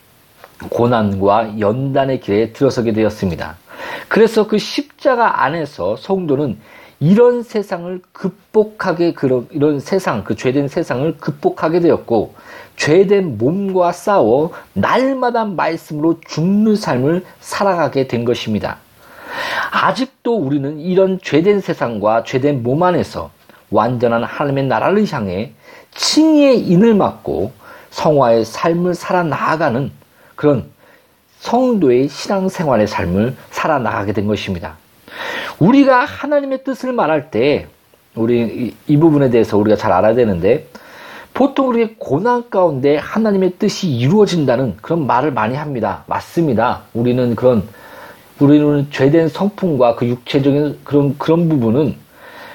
고난과 0.69 1.59
연단의 1.59 2.19
길에 2.19 2.53
들어서게 2.53 2.93
되었습니다. 2.93 3.57
그래서 4.07 4.47
그 4.47 4.57
십자가 4.57 5.43
안에서 5.43 5.95
성도는 5.97 6.57
이런 6.99 7.43
세상을 7.43 8.01
극복하게 8.13 9.13
그런 9.13 9.47
이런 9.51 9.79
세상 9.79 10.23
그 10.23 10.35
죄된 10.35 10.69
세상을 10.69 11.17
극복하게 11.17 11.81
되었고 11.81 12.33
죄된 12.77 13.37
몸과 13.37 13.91
싸워 13.91 14.51
날마다 14.73 15.43
말씀으로 15.43 16.21
죽는 16.25 16.75
삶을 16.75 17.25
살아가게 17.41 18.07
된 18.07 18.23
것입니다. 18.23 18.77
아직도 19.71 20.37
우리는 20.37 20.79
이런 20.79 21.19
죄된 21.21 21.59
세상과 21.59 22.23
죄된 22.23 22.63
몸 22.63 22.83
안에서 22.83 23.31
완전한 23.69 24.23
하나님의 24.23 24.67
나라를 24.67 25.11
향해 25.11 25.51
칭의의 25.95 26.59
인을 26.67 26.93
맞고 26.93 27.51
성화의 27.89 28.45
삶을 28.45 28.95
살아 28.95 29.23
나아가는 29.23 29.91
그런 30.35 30.65
성도의 31.39 32.07
신앙생활의 32.07 32.87
삶을 32.87 33.35
살아 33.51 33.79
나가게 33.79 34.13
된 34.13 34.27
것입니다. 34.27 34.77
우리가 35.59 36.05
하나님의 36.05 36.63
뜻을 36.63 36.93
말할 36.93 37.31
때 37.31 37.67
우리 38.15 38.75
이 38.87 38.97
부분에 38.97 39.29
대해서 39.29 39.57
우리가 39.57 39.75
잘 39.75 39.91
알아야 39.91 40.15
되는데 40.15 40.67
보통 41.33 41.69
우리 41.69 41.95
고난 41.97 42.49
가운데 42.49 42.97
하나님의 42.97 43.53
뜻이 43.57 43.89
이루어진다는 43.89 44.77
그런 44.81 45.07
말을 45.07 45.31
많이 45.31 45.55
합니다. 45.55 46.03
맞습니다. 46.07 46.83
우리는 46.93 47.35
그런 47.35 47.67
우리는 48.39 48.87
죄된 48.91 49.29
성품과 49.29 49.95
그 49.95 50.07
육체적인 50.07 50.79
그런 50.83 51.17
그런 51.17 51.49
부분은 51.49 51.95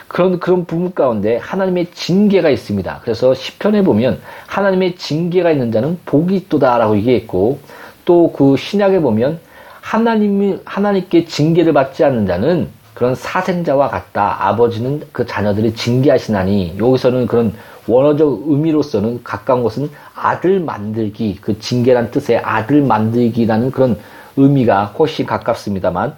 그런 0.09 0.41
그런 0.41 0.65
부분 0.65 0.93
가운데 0.95 1.37
하나님의 1.37 1.89
징계가 1.93 2.49
있습니다. 2.51 3.01
그래서 3.03 3.35
시편에 3.35 3.83
보면 3.83 4.21
하나님의 4.47 4.97
징계가 4.97 5.51
있는 5.51 5.71
자는 5.71 5.99
복이 6.07 6.35
있도다라고 6.37 6.97
얘기했고 6.97 7.61
또 8.05 8.33
그 8.33 8.57
신약에 8.57 9.01
보면 9.01 9.39
하나님이 9.81 10.59
하나님께 10.65 11.27
징계를 11.27 11.73
받지 11.73 12.05
않는 12.05 12.27
자는 12.27 12.69
그런 12.95 13.15
사생자와 13.15 13.89
같다. 13.89 14.37
아버지는 14.49 15.03
그 15.13 15.25
자녀들을 15.25 15.75
징계하시나니 15.75 16.77
여기서는 16.79 17.27
그런 17.27 17.53
원어적 17.87 18.45
의미로서는 18.47 19.23
가까운 19.25 19.63
것은 19.63 19.91
아들 20.15 20.61
만들기 20.61 21.39
그 21.41 21.59
징계란 21.59 22.11
뜻의 22.11 22.39
아들 22.39 22.83
만들기라는 22.83 23.71
그런 23.71 23.99
의미가 24.37 24.95
훨씬 24.99 25.27
가깝습니다만 25.27 26.15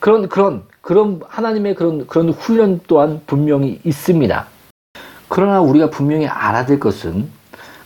그런 0.00 0.28
그런 0.28 0.62
그런 0.82 1.20
하나님의 1.28 1.76
그런 1.76 2.06
그런 2.06 2.30
훈련 2.30 2.80
또한 2.86 3.20
분명히 3.26 3.80
있습니다. 3.84 4.46
그러나 5.28 5.60
우리가 5.60 5.88
분명히 5.88 6.26
알아야 6.26 6.66
될 6.66 6.78
것은 6.78 7.28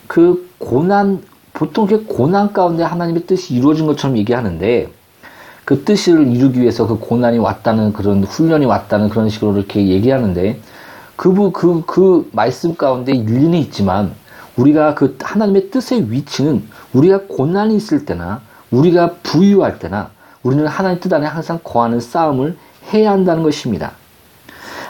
그 0.07 0.49
고난 0.57 1.21
보통 1.53 1.87
그 1.87 2.05
고난 2.05 2.51
가운데 2.51 2.83
하나님의 2.83 3.23
뜻이 3.25 3.53
이루어진 3.53 3.85
것처럼 3.85 4.17
얘기하는데 4.17 4.89
그 5.63 5.83
뜻을 5.83 6.27
이루기 6.27 6.61
위해서 6.61 6.87
그 6.87 6.97
고난이 6.97 7.37
왔다는 7.37 7.93
그런 7.93 8.23
훈련이 8.23 8.65
왔다는 8.65 9.09
그런 9.09 9.29
식으로 9.29 9.57
이렇게 9.57 9.87
얘기하는데 9.87 10.59
그, 11.15 11.51
그, 11.51 11.83
그 11.85 12.29
말씀 12.31 12.75
가운데 12.75 13.11
일리는 13.11 13.53
있지만 13.59 14.13
우리가 14.55 14.95
그 14.95 15.17
하나님의 15.21 15.69
뜻의 15.69 16.11
위치는 16.11 16.63
우리가 16.93 17.21
고난이 17.27 17.75
있을 17.75 18.05
때나 18.05 18.41
우리가 18.71 19.15
부유할 19.23 19.79
때나 19.79 20.09
우리는 20.41 20.65
하나님 20.67 20.99
뜻 20.99 21.11
안에 21.11 21.25
항상 21.25 21.59
거하는 21.63 21.99
싸움을 21.99 22.57
해야 22.93 23.11
한다는 23.11 23.43
것입니다. 23.43 23.93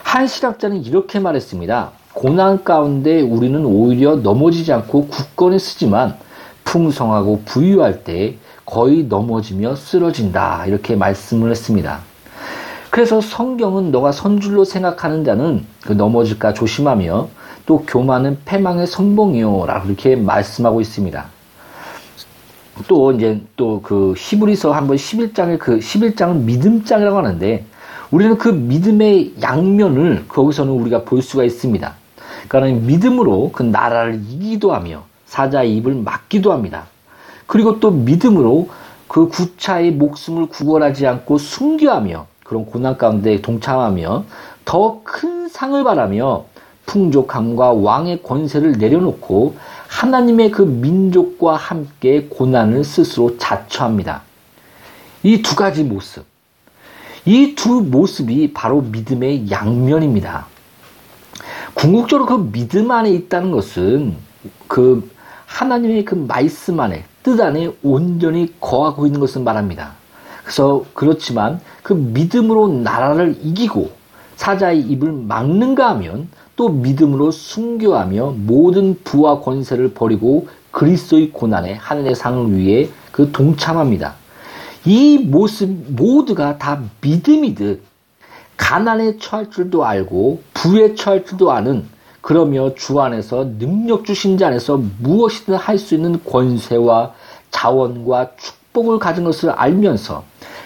한 0.02 0.26
신학자는 0.26 0.84
이렇게 0.84 1.20
말했습니다. 1.20 1.92
고난 2.14 2.64
가운데 2.64 3.20
우리는 3.20 3.64
오히려 3.64 4.16
넘어지지 4.16 4.72
않고 4.72 5.08
굳건히 5.08 5.58
쓰지만 5.58 6.16
풍성하고 6.64 7.42
부유할 7.44 8.04
때 8.04 8.36
거의 8.64 9.04
넘어지며 9.04 9.76
쓰러진다. 9.76 10.66
이렇게 10.66 10.96
말씀을 10.96 11.50
했습니다. 11.50 12.00
그래서 12.90 13.20
성경은 13.20 13.90
너가 13.92 14.12
선줄로 14.12 14.64
생각하는 14.64 15.24
자는 15.24 15.64
그 15.82 15.92
넘어질까 15.92 16.54
조심하며 16.54 17.28
또 17.66 17.84
교만은 17.86 18.38
패망의 18.44 18.86
선봉이요. 18.86 19.66
라고 19.66 19.86
이렇게 19.88 20.16
말씀하고 20.16 20.80
있습니다. 20.80 21.26
또 22.86 23.12
이제 23.12 23.40
또 23.56 23.80
그 23.82 24.14
히브리서 24.16 24.72
한번 24.72 24.96
11장의 24.96 25.58
그 25.58 25.78
11장은 25.78 26.42
믿음장이라고 26.42 27.16
하는데 27.16 27.64
우리는 28.10 28.38
그 28.38 28.48
믿음의 28.48 29.34
양면을 29.42 30.26
거기서는 30.28 30.72
우리가 30.72 31.04
볼 31.04 31.22
수가 31.22 31.44
있습니다. 31.44 31.94
그러니까 32.48 32.86
믿음으로 32.86 33.50
그 33.52 33.62
나라를 33.62 34.22
이기도 34.28 34.72
하며 34.72 35.04
사자의 35.26 35.76
입을 35.76 35.94
막기도 35.94 36.52
합니다. 36.52 36.86
그리고 37.46 37.80
또 37.80 37.90
믿음으로 37.90 38.68
그 39.08 39.28
구차의 39.28 39.92
목숨을 39.92 40.46
구걸하지 40.46 41.06
않고 41.06 41.38
순교하며 41.38 42.26
그런 42.44 42.64
고난 42.66 42.96
가운데 42.96 43.40
동참하며 43.40 44.24
더 44.64 45.00
큰 45.04 45.48
상을 45.48 45.82
바라며 45.84 46.44
풍족함과 46.86 47.72
왕의 47.72 48.22
권세를 48.22 48.72
내려놓고 48.72 49.56
하나님의 49.88 50.50
그 50.50 50.62
민족과 50.62 51.56
함께 51.56 52.26
고난을 52.30 52.84
스스로 52.84 53.36
자처합니다. 53.38 54.22
이 55.22 55.42
두 55.42 55.56
가지 55.56 55.84
모습. 55.84 56.24
이 57.28 57.54
두 57.54 57.82
모습이 57.82 58.54
바로 58.54 58.80
믿음의 58.80 59.50
양면입니다. 59.50 60.46
궁극적으로 61.74 62.24
그 62.24 62.50
믿음 62.50 62.90
안에 62.90 63.10
있다는 63.10 63.50
것은 63.50 64.16
그 64.66 65.10
하나님의 65.44 66.06
그 66.06 66.14
말씀 66.14 66.80
안에 66.80 67.04
뜻 67.22 67.38
안에 67.38 67.70
온전히 67.82 68.54
거하고 68.58 69.04
있는 69.04 69.20
것을 69.20 69.42
말합니다. 69.42 69.92
그래서 70.42 70.86
그렇지만 70.94 71.60
그 71.82 71.92
믿음으로 71.92 72.68
나라를 72.68 73.36
이기고 73.42 73.90
사자의 74.36 74.80
입을 74.80 75.12
막는가 75.12 75.90
하면 75.90 76.28
또 76.56 76.70
믿음으로 76.70 77.30
순교하며 77.30 78.36
모든 78.38 78.98
부와 79.04 79.40
권세를 79.40 79.92
버리고 79.92 80.48
그리스도의 80.70 81.32
고난에 81.32 81.74
하늘의 81.74 82.14
상을 82.14 82.56
위해 82.56 82.88
그 83.12 83.30
동참합니다. 83.32 84.14
이 84.84 85.18
모습 85.18 85.68
모두가 85.88 86.58
다 86.58 86.82
믿음이듯 87.00 87.82
가난에 88.56 89.18
처할 89.18 89.50
줄도 89.50 89.84
알고 89.84 90.42
부에 90.54 90.94
처할 90.94 91.24
줄도 91.24 91.52
아는 91.52 91.86
그러며 92.20 92.74
주 92.74 93.00
안에서 93.00 93.44
능력 93.58 94.04
주신 94.04 94.36
자 94.36 94.48
안에서 94.48 94.80
무엇이든 95.00 95.54
할 95.54 95.78
수 95.78 95.94
있는 95.94 96.22
권세와 96.24 97.14
자원과 97.50 98.32
축복을 98.36 98.98
가진 98.98 99.24
것을 99.24 99.50
알면서 99.50 100.24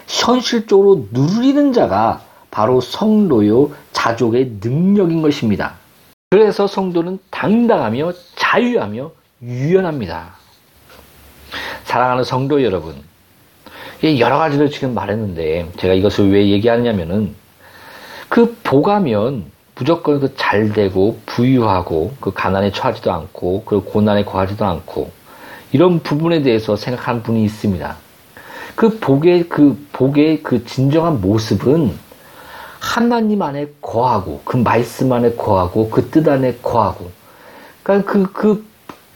현실적으로 0.08 1.06
누리는 1.12 1.72
자가 1.72 2.22
바로 2.50 2.80
성도요 2.80 3.70
자족의 3.92 4.58
능력인 4.62 5.22
것입니다. 5.22 5.74
그래서 6.30 6.66
성도는 6.66 7.18
당당하며 7.30 8.12
자유하며 8.36 9.10
유연합니다. 9.42 10.34
사랑하는 11.84 12.24
성도 12.24 12.62
여러분, 12.62 12.96
여러 14.02 14.38
가지를 14.38 14.70
지금 14.70 14.94
말했는데 14.94 15.68
제가 15.78 15.94
이것을 15.94 16.32
왜 16.32 16.48
얘기하냐면은 16.48 17.34
그 18.28 18.56
보가면 18.64 19.44
무조건 19.74 20.20
그 20.20 20.34
잘 20.36 20.72
되고 20.72 21.18
부유하고 21.26 22.12
그 22.20 22.32
가난에 22.32 22.70
처하지도 22.72 23.12
않고 23.12 23.64
그 23.64 23.80
고난에 23.80 24.24
거하지도 24.24 24.64
않고 24.64 25.10
이런 25.72 26.00
부분에 26.00 26.42
대해서 26.42 26.76
생각하는 26.76 27.22
분이 27.22 27.44
있습니다. 27.44 27.96
그 28.74 28.98
복의 28.98 29.48
그 29.48 29.86
복의 29.92 30.42
그 30.42 30.64
진정한 30.64 31.20
모습은 31.20 31.92
하나님 32.80 33.42
안에 33.42 33.68
거하고 33.80 34.40
그 34.44 34.56
말씀 34.56 35.12
안에 35.12 35.34
거하고 35.34 35.88
그 35.90 36.10
뜻 36.10 36.28
안에 36.28 36.56
거하고 36.60 37.10
그러니까 37.82 38.12
그 38.12 38.32
그, 38.32 38.66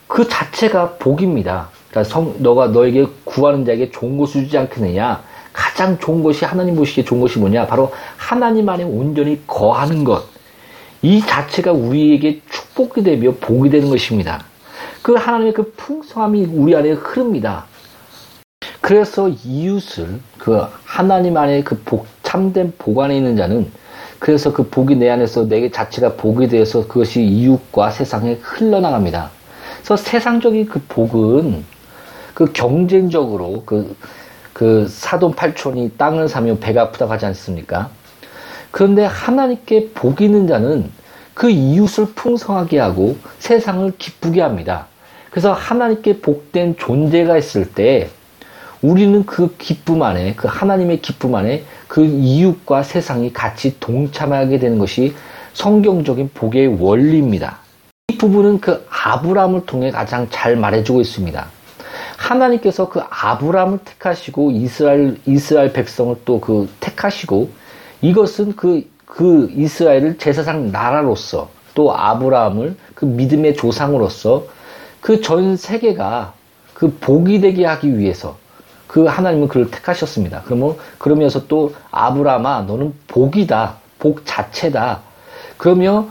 그 0.06 0.28
자체가 0.28 0.94
복입니다. 0.98 1.68
그러니까 1.96 2.04
성, 2.04 2.34
너가 2.40 2.68
너에게 2.68 3.06
구하는 3.24 3.64
자에게 3.64 3.90
좋은 3.90 4.18
것을 4.18 4.42
주지 4.42 4.58
않겠느냐? 4.58 5.22
가장 5.54 5.98
좋은 5.98 6.22
것이 6.22 6.44
하나님 6.44 6.76
보시기에 6.76 7.04
좋은 7.04 7.22
것이 7.22 7.38
뭐냐? 7.38 7.66
바로 7.66 7.90
하나님 8.18 8.68
안에 8.68 8.84
온전히 8.84 9.40
거하는 9.46 10.04
것. 10.04 10.24
이 11.00 11.22
자체가 11.22 11.72
우리에게 11.72 12.42
축복이 12.50 13.02
되며 13.02 13.32
복이 13.40 13.70
되는 13.70 13.88
것입니다. 13.88 14.44
그 15.00 15.14
하나님의 15.14 15.54
그 15.54 15.72
풍성함이 15.74 16.44
우리 16.52 16.76
안에 16.76 16.90
흐릅니다. 16.90 17.64
그래서 18.82 19.30
이웃을 19.30 20.20
그 20.36 20.66
하나님 20.84 21.38
안에 21.38 21.62
그 21.62 21.80
복, 21.82 22.06
참된 22.22 22.74
복 22.76 23.00
안에 23.00 23.16
있는 23.16 23.36
자는 23.36 23.70
그래서 24.18 24.52
그 24.52 24.68
복이 24.68 24.96
내 24.96 25.08
안에서 25.08 25.48
내게 25.48 25.70
자체가 25.70 26.14
복이 26.14 26.48
되어서 26.48 26.86
그것이 26.86 27.22
이웃과 27.22 27.90
세상에 27.90 28.38
흘러나갑니다. 28.42 29.30
그래서 29.78 29.96
세상적인 29.96 30.66
그 30.66 30.82
복은 30.88 31.64
그 32.36 32.52
경쟁적으로 32.52 33.62
그, 33.64 33.96
그 34.52 34.86
사돈 34.88 35.34
팔촌이 35.34 35.92
땅을 35.96 36.28
사며 36.28 36.58
배가 36.58 36.82
아프다고 36.82 37.10
하지 37.10 37.24
않습니까? 37.24 37.88
그런데 38.70 39.06
하나님께 39.06 39.92
복 39.94 40.20
있는 40.20 40.46
자는 40.46 40.90
그 41.32 41.48
이웃을 41.48 42.08
풍성하게 42.14 42.78
하고 42.78 43.16
세상을 43.38 43.90
기쁘게 43.96 44.42
합니다. 44.42 44.86
그래서 45.30 45.54
하나님께 45.54 46.20
복된 46.20 46.76
존재가 46.76 47.38
있을 47.38 47.72
때 47.72 48.10
우리는 48.82 49.24
그 49.24 49.56
기쁨 49.56 50.02
안에, 50.02 50.34
그 50.34 50.46
하나님의 50.46 51.00
기쁨 51.00 51.36
안에 51.36 51.64
그 51.88 52.04
이웃과 52.04 52.82
세상이 52.82 53.32
같이 53.32 53.80
동참하게 53.80 54.58
되는 54.58 54.78
것이 54.78 55.14
성경적인 55.54 56.32
복의 56.34 56.82
원리입니다. 56.82 57.60
이 58.08 58.18
부분은 58.18 58.60
그 58.60 58.86
아브라함을 58.90 59.64
통해 59.64 59.90
가장 59.90 60.26
잘 60.28 60.54
말해주고 60.54 61.00
있습니다. 61.00 61.55
하나님께서 62.16 62.88
그 62.88 63.00
아브라함을 63.08 63.78
택하시고 63.84 64.50
이스라엘, 64.52 65.18
이스라엘 65.26 65.72
백성을 65.72 66.16
또 66.24 66.40
그 66.40 66.68
택하시고 66.80 67.50
이것은 68.02 68.56
그, 68.56 68.88
그 69.04 69.48
이스라엘을 69.54 70.18
제사상 70.18 70.70
나라로서 70.72 71.48
또 71.74 71.94
아브라함을 71.94 72.76
그 72.94 73.04
믿음의 73.04 73.56
조상으로서 73.56 74.44
그 75.00 75.20
전 75.20 75.56
세계가 75.56 76.32
그 76.74 76.90
복이 77.00 77.40
되게 77.40 77.64
하기 77.64 77.98
위해서 77.98 78.36
그 78.86 79.04
하나님은 79.06 79.48
그를 79.48 79.70
택하셨습니다. 79.70 80.42
그러면 80.44 80.76
그러면서 80.98 81.46
또 81.46 81.74
아브라함아 81.90 82.62
너는 82.62 82.94
복이다. 83.08 83.76
복 83.98 84.22
자체다. 84.24 85.00
그러며 85.56 86.06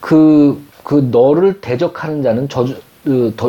그, 0.00 0.62
그 0.84 1.08
너를 1.10 1.60
대적하는 1.60 2.22
자는 2.22 2.48
저주, 2.48 2.74
그, 2.74 2.82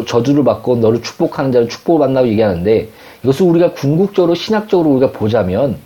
저주를 0.06 0.44
받고 0.44 0.78
너를 0.78 1.02
축복하는 1.02 1.52
자는 1.52 1.70
축복을 1.70 2.00
받는다고 2.00 2.28
얘기하는데 2.28 2.90
이것을 3.24 3.46
우리가 3.46 3.74
궁극적으로 3.74 4.36
신학적으로 4.36 4.90
우리가 4.92 5.12
보자면 5.12 5.78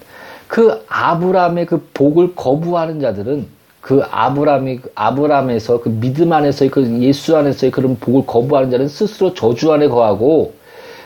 그 0.48 0.84
아브라함의 0.88 1.66
그 1.66 1.88
복을 1.94 2.36
거부하는 2.36 3.02
자들은 3.02 3.48
그 3.82 4.04
아브라함이 4.10 4.80
아브라함에서 4.96 5.82
그 5.82 5.90
믿음 5.90 6.34
안에서의 6.34 6.72
그 6.72 7.00
예수 7.02 7.36
안에서의 7.38 7.72
그런 7.72 7.98
복을 8.00 8.26
거부하는 8.26 8.72
자는 8.72 8.88
스스로 8.88 9.34
저주 9.34 9.72
안에 9.72 9.88
거하고 9.88 10.54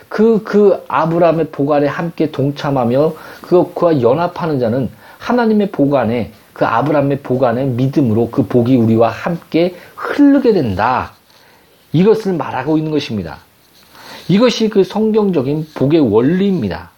그, 0.08 0.42
그 0.44 0.82
아브라함의 0.88 1.48
보관에 1.48 1.86
함께 1.86 2.30
동참하며 2.30 3.14
그, 3.42 3.72
그와 3.72 4.00
연합하는 4.00 4.58
자는 4.58 4.90
하나님의 5.18 5.70
보관에 5.70 6.32
그 6.52 6.64
아브라함의 6.64 7.20
보관에 7.20 7.64
믿음으로 7.64 8.30
그 8.30 8.46
복이 8.46 8.76
우리와 8.76 9.08
함께 9.08 9.74
흐르게 9.96 10.52
된다. 10.52 11.12
이것을 11.92 12.34
말하고 12.34 12.78
있는 12.78 12.90
것입니다. 12.90 13.38
이것이 14.28 14.68
그 14.68 14.84
성경적인 14.84 15.68
복의 15.74 16.00
원리입니다. 16.00 16.90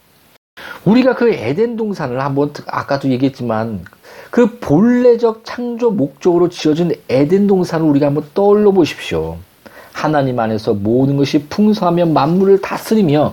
우리가 0.84 1.14
그 1.14 1.30
에덴 1.30 1.76
동산을 1.76 2.20
한번 2.20 2.52
아까도 2.66 3.08
얘기했지만 3.08 3.84
그 4.30 4.58
본래적 4.58 5.42
창조 5.44 5.90
목적으로 5.90 6.48
지어진 6.48 6.92
에덴 7.08 7.46
동산을 7.46 7.86
우리가 7.86 8.06
한번 8.06 8.24
떠올려 8.34 8.70
보십시오. 8.70 9.38
하나님 9.92 10.38
안에서 10.38 10.74
모든 10.74 11.16
것이 11.16 11.46
풍성하며 11.46 12.06
만물을 12.06 12.60
다스리며 12.60 13.32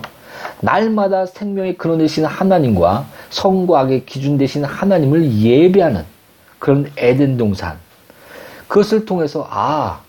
날마다 0.60 1.26
생명의 1.26 1.76
근원 1.76 1.98
되신 1.98 2.24
하나님과 2.24 3.06
성과학의 3.30 4.06
기준 4.06 4.38
되신 4.38 4.64
하나님을 4.64 5.32
예배하는 5.32 6.04
그런 6.58 6.90
에덴 6.96 7.36
동산. 7.36 7.78
그것을 8.68 9.04
통해서 9.04 9.46
아, 9.50 10.00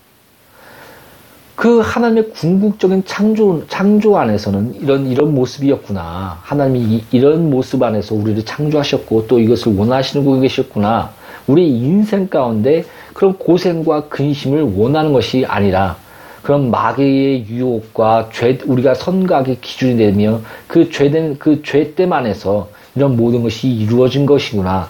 그그 1.56 1.80
하나님의 1.80 2.30
궁극적인 2.30 3.04
창조, 3.04 3.64
창조 3.68 4.18
안에서는 4.18 4.74
이런, 4.80 5.06
이런 5.06 5.34
모습이었구나. 5.34 6.38
하나님이 6.42 7.04
이, 7.10 7.20
런 7.20 7.48
모습 7.48 7.82
안에서 7.82 8.14
우리를 8.14 8.44
창조하셨고 8.44 9.26
또 9.28 9.38
이것을 9.38 9.76
원하시는 9.76 10.24
분이 10.24 10.42
계셨구나. 10.42 11.10
우리 11.46 11.68
인생 11.68 12.28
가운데 12.28 12.84
그런 13.12 13.38
고생과 13.38 14.08
근심을 14.08 14.74
원하는 14.76 15.12
것이 15.12 15.44
아니라 15.46 15.96
그런 16.42 16.70
마귀의 16.70 17.46
유혹과 17.48 18.30
죄, 18.32 18.58
우리가 18.66 18.94
선각의 18.94 19.58
기준이 19.60 19.96
되며 19.96 20.40
그 20.66 20.90
죄된, 20.90 21.38
그 21.38 21.62
죄됨 21.62 22.12
안에서 22.12 22.68
이런 22.96 23.16
모든 23.16 23.42
것이 23.42 23.68
이루어진 23.68 24.26
것이구나. 24.26 24.88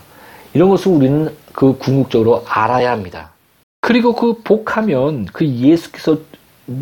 이런 0.54 0.68
것을 0.70 0.92
우리는 0.92 1.28
그 1.52 1.76
궁극적으로 1.78 2.42
알아야 2.48 2.90
합니다. 2.90 3.30
그리고 3.80 4.14
그 4.14 4.40
복하면 4.42 5.26
그 5.32 5.46
예수께서 5.46 6.18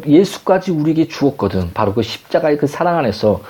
예수까지 0.07 0.71
우리에게 0.71 1.09
주었거든. 1.09 1.73
바로 1.75 1.93
그 1.95 2.03
십자가의 2.03 2.57
그 2.59 2.67
사랑 2.67 2.99
안에서 2.99 3.41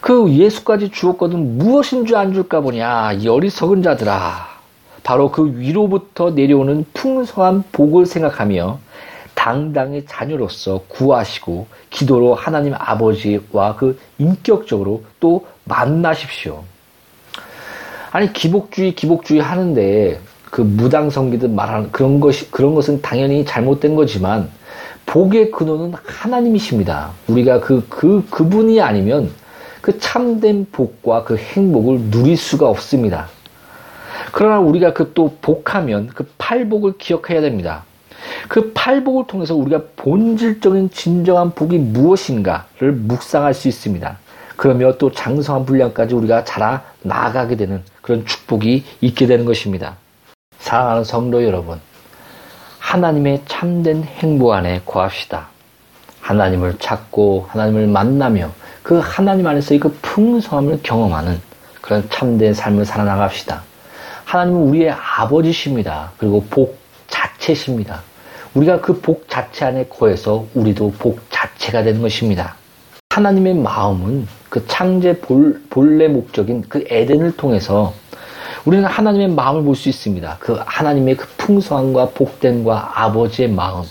그 0.00 0.30
예수까지 0.30 0.90
주었거든. 0.90 1.58
무엇인 1.58 2.06
줄 2.06 2.16
안 2.16 2.32
줄까 2.32 2.60
보냐. 2.60 3.12
이 3.12 3.28
어리석은 3.28 3.82
자들아. 3.82 4.54
바로 5.02 5.30
그 5.30 5.58
위로부터 5.58 6.30
내려오는 6.30 6.84
풍성한 6.94 7.64
복을 7.72 8.06
생각하며 8.06 8.78
당당히 9.34 10.04
자녀로서 10.06 10.82
구하시고 10.88 11.66
기도로 11.90 12.34
하나님 12.34 12.72
아버지와 12.74 13.76
그 13.76 13.98
인격적으로 14.18 15.02
또 15.20 15.46
만나십시오. 15.64 16.64
아니 18.10 18.32
기복주의 18.32 18.94
기복주의 18.94 19.40
하는데 19.40 20.20
그 20.50 20.62
무당 20.62 21.10
성기들 21.10 21.48
말하는 21.48 21.90
그런 21.90 22.20
것이 22.20 22.50
그런 22.50 22.74
것은 22.74 23.02
당연히 23.02 23.44
잘못된 23.44 23.96
거지만 23.96 24.48
복의 25.14 25.52
근원은 25.52 25.94
하나님이십니다. 26.04 27.12
우리가 27.28 27.60
그, 27.60 27.86
그, 27.88 28.26
그분이 28.30 28.80
아니면 28.80 29.30
그 29.80 30.00
참된 30.00 30.66
복과 30.72 31.22
그 31.22 31.36
행복을 31.36 32.10
누릴 32.10 32.36
수가 32.36 32.68
없습니다. 32.68 33.28
그러나 34.32 34.58
우리가 34.58 34.92
그 34.92 35.12
또 35.14 35.36
복하면 35.40 36.08
그 36.08 36.28
팔복을 36.38 36.98
기억해야 36.98 37.40
됩니다. 37.42 37.84
그 38.48 38.72
팔복을 38.72 39.28
통해서 39.28 39.54
우리가 39.54 39.82
본질적인 39.94 40.90
진정한 40.90 41.52
복이 41.52 41.78
무엇인가를 41.78 42.90
묵상할 42.90 43.54
수 43.54 43.68
있습니다. 43.68 44.18
그러며 44.56 44.94
또 44.98 45.12
장성한 45.12 45.64
분량까지 45.64 46.12
우리가 46.16 46.42
자라 46.42 46.82
나아가게 47.02 47.54
되는 47.54 47.84
그런 48.02 48.26
축복이 48.26 48.82
있게 49.00 49.28
되는 49.28 49.44
것입니다. 49.44 49.94
사랑하는 50.58 51.04
성도 51.04 51.44
여러분, 51.44 51.78
하나님의 52.84 53.42
참된 53.46 54.04
행복 54.04 54.52
안에 54.52 54.82
거합시다. 54.84 55.48
하나님을 56.20 56.78
찾고 56.78 57.46
하나님을 57.48 57.86
만나며 57.86 58.50
그 58.82 59.00
하나님 59.02 59.46
안에서의 59.46 59.80
그 59.80 59.98
풍성함을 60.02 60.80
경험하는 60.82 61.40
그런 61.80 62.08
참된 62.10 62.52
삶을 62.52 62.84
살아나갑시다. 62.84 63.62
하나님은 64.26 64.60
우리의 64.60 64.90
아버지십니다. 64.90 66.12
그리고 66.18 66.44
복 66.50 66.78
자체십니다. 67.08 68.02
우리가 68.52 68.80
그 68.80 69.00
복 69.00 69.28
자체 69.28 69.64
안에 69.64 69.86
거해서 69.86 70.44
우리도 70.54 70.92
복 70.98 71.20
자체가 71.30 71.82
되는 71.82 72.02
것입니다. 72.02 72.54
하나님의 73.10 73.54
마음은 73.54 74.28
그 74.50 74.64
창제 74.66 75.20
볼, 75.20 75.60
본래 75.70 76.06
목적인 76.06 76.64
그 76.68 76.84
에덴을 76.88 77.36
통해서 77.36 77.94
우리는 78.64 78.84
하나님의 78.84 79.28
마음을 79.28 79.62
볼 79.62 79.76
수 79.76 79.88
있습니다. 79.88 80.36
그 80.40 80.58
하나님의 80.64 81.16
그 81.16 81.26
풍성함과 81.36 82.10
복됨과 82.10 82.92
아버지의 82.94 83.50
마음. 83.50 83.82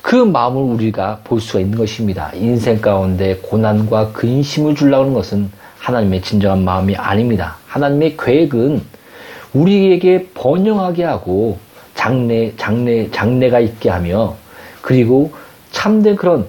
그 0.00 0.16
마음을 0.16 0.62
우리가 0.62 1.20
볼 1.22 1.40
수가 1.40 1.60
있는 1.60 1.78
것입니다. 1.78 2.30
인생 2.34 2.80
가운데 2.80 3.36
고난과 3.42 4.12
근심을 4.12 4.74
주려는 4.74 5.12
것은 5.12 5.50
하나님의 5.78 6.22
진정한 6.22 6.64
마음이 6.64 6.96
아닙니다. 6.96 7.56
하나님의 7.66 8.16
계획은 8.16 8.82
우리에게 9.52 10.28
번영하게 10.34 11.04
하고 11.04 11.58
장래, 11.94 12.52
장래, 12.56 13.10
장래가 13.10 13.60
있게 13.60 13.90
하며 13.90 14.34
그리고 14.80 15.32
참된 15.70 16.16
그런 16.16 16.46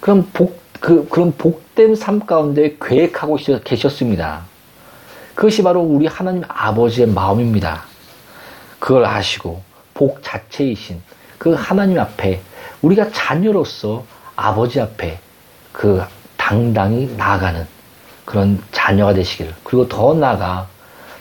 그런 0.00 0.26
복, 0.32 0.58
그, 0.80 1.06
그런 1.08 1.32
복된 1.32 1.94
삶 1.94 2.20
가운데 2.20 2.76
계획하고 2.80 3.36
계셨습니다. 3.64 4.53
그것이 5.34 5.62
바로 5.62 5.80
우리 5.80 6.06
하나님 6.06 6.42
아버지의 6.48 7.08
마음입니다. 7.08 7.82
그걸 8.78 9.04
아시고 9.04 9.62
복 9.94 10.22
자체이신 10.22 11.00
그 11.38 11.54
하나님 11.54 11.98
앞에 11.98 12.40
우리가 12.82 13.10
자녀로서 13.10 14.04
아버지 14.36 14.80
앞에 14.80 15.18
그 15.72 16.02
당당히 16.36 17.12
나아가는 17.16 17.66
그런 18.24 18.62
자녀가 18.72 19.14
되시기를 19.14 19.54
그리고 19.64 19.88
더 19.88 20.14
나아가 20.14 20.68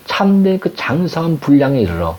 참된 0.06 0.60
그 0.60 0.76
장성한 0.76 1.40
분량에 1.40 1.82
이르러 1.82 2.18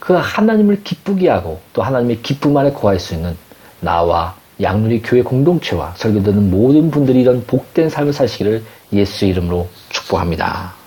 그 0.00 0.14
하나님을 0.14 0.82
기쁘게 0.82 1.28
하고 1.28 1.60
또 1.72 1.82
하나님의 1.82 2.22
기쁨 2.22 2.56
안에 2.56 2.72
거할 2.72 2.98
수 2.98 3.14
있는 3.14 3.36
나와 3.80 4.34
양누리 4.60 5.02
교회 5.02 5.22
공동체와 5.22 5.94
설교 5.96 6.22
듣는 6.22 6.50
모든 6.50 6.90
분들이 6.90 7.20
이런 7.20 7.44
복된 7.46 7.88
삶을 7.88 8.12
사시기를 8.12 8.64
예수 8.92 9.24
이름으로 9.24 9.68
축복합니다. 9.90 10.81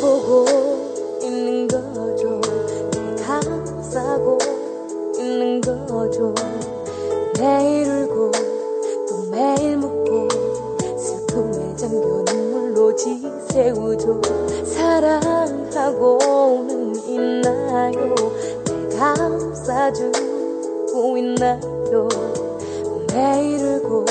보고 0.00 0.46
있는 1.20 1.66
거죠. 1.66 2.40
내가 2.92 3.40
싸고 3.82 4.38
있는 5.18 5.60
거죠. 5.60 6.32
매일 7.38 7.88
울고 7.88 8.30
또 9.08 9.30
매일 9.30 9.76
묻고 9.76 10.28
슬픔에 10.96 11.74
잠겨 11.74 12.24
눈물로 12.32 12.94
지새우죠. 12.94 14.20
사랑하고 14.64 16.18
있나요. 17.08 18.14
내가 18.66 19.14
싸주고 19.52 21.18
있나요? 21.18 22.08
매일 23.12 23.64
울고 23.64 24.04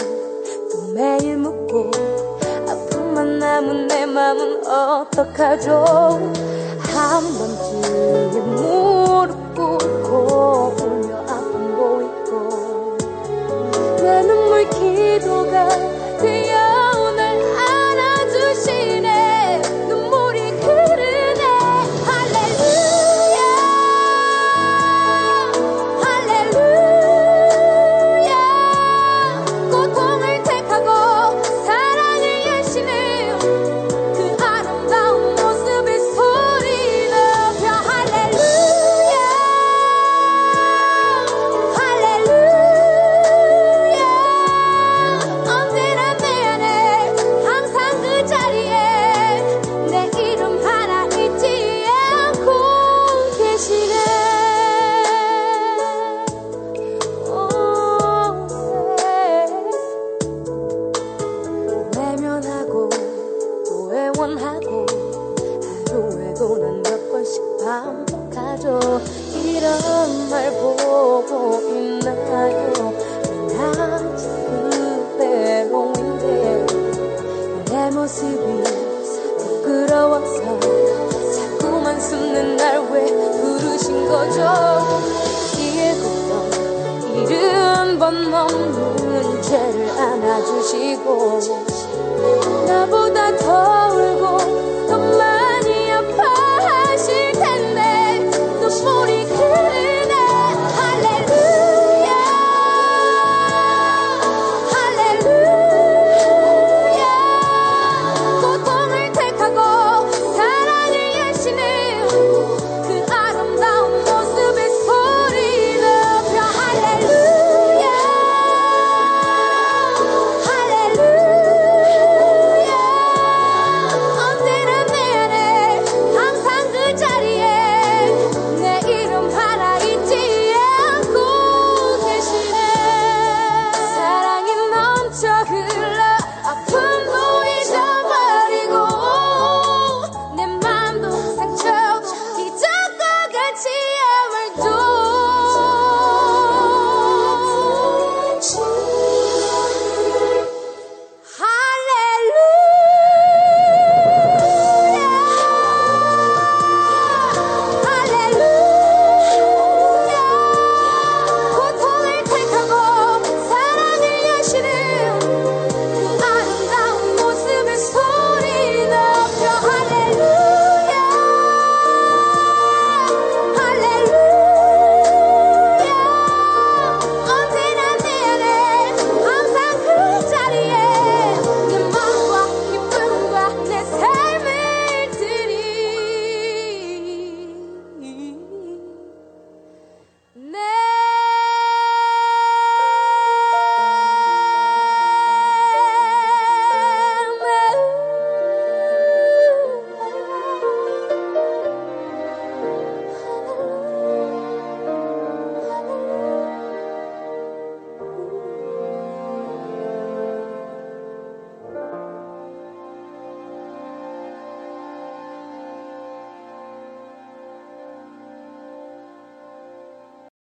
또 0.69 0.93
매일 0.93 1.38
묻고 1.38 1.91
아픔만 2.67 3.39
남은 3.39 3.88
내 3.88 4.06
맘은 4.06 4.57
어떡하죠? 4.67 6.34
한 6.80 7.21
번쯤은 7.38 8.87